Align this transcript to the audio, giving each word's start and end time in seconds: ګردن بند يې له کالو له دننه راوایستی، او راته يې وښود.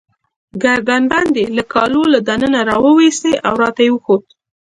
ګردن 0.63 1.03
بند 1.11 1.33
يې 1.39 1.45
له 1.57 1.63
کالو 1.73 2.01
له 2.13 2.19
دننه 2.27 2.59
راوایستی، 2.69 3.33
او 3.47 3.53
راته 3.61 3.81
يې 3.85 3.91
وښود. 3.93 4.23